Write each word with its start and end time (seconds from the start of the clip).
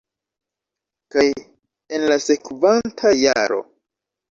kaj 1.15 1.25
en 1.99 2.07
la 2.13 2.19
sekvanta 2.29 3.15
jaro 3.23 3.63